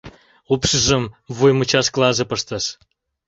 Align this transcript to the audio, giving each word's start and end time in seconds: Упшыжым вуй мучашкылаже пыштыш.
Упшыжым 0.53 1.03
вуй 1.35 1.51
мучашкылаже 1.57 2.25
пыштыш. 2.29 2.65